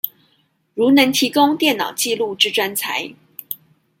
[0.73, 3.13] 如能提供電腦紀錄之專才